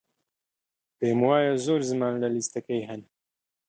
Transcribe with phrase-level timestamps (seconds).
[0.97, 3.01] پێم وایە زۆر زمان لە لیستەکەی هەن.